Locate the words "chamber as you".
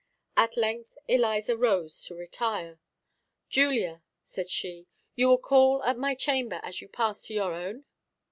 6.15-6.87